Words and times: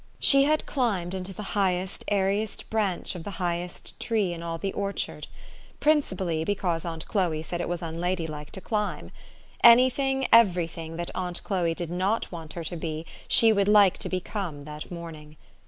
She 0.17 0.45
had 0.45 0.65
climbed 0.65 1.13
into 1.13 1.31
the 1.31 1.43
highest, 1.53 2.03
airiest 2.07 2.71
branch 2.71 3.13
of 3.13 3.23
the 3.23 3.29
highest 3.37 3.99
tree 3.99 4.33
in 4.33 4.41
all 4.41 4.57
the 4.57 4.73
orchard, 4.73 5.27
principal!} 5.79 6.25
7 6.25 6.43
be 6.43 6.55
cause 6.55 6.85
aunt 6.85 7.07
Chloe 7.07 7.43
said 7.43 7.61
it 7.61 7.69
was 7.69 7.83
unladylike 7.83 8.49
to 8.53 8.61
climb. 8.61 9.11
Any 9.63 9.91
thing, 9.91 10.27
every 10.33 10.65
thing, 10.65 10.95
that 10.95 11.11
aunt 11.13 11.43
Chloe 11.43 11.75
did 11.75 11.91
not 11.91 12.31
want 12.31 12.53
her 12.53 12.63
to 12.63 12.75
be, 12.75 13.05
she 13.27 13.53
would 13.53 13.67
like 13.67 13.99
to 13.99 14.09
become 14.09 14.63
that 14.63 14.89
morning. 14.89 15.37